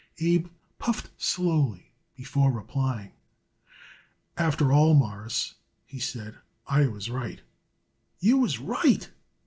Abe 0.17 0.47
puffed 0.79 1.11
slowly 1.15 1.91
before 2.15 2.51
replying. 2.51 3.11
"After 4.35 4.73
all, 4.73 4.95
Mawruss," 4.95 5.53
he 5.85 5.99
said, 5.99 6.39
"I 6.65 6.87
was 6.87 7.11
right." 7.11 7.41
"You 8.19 8.39
was 8.39 8.57
right?" 8.57 9.11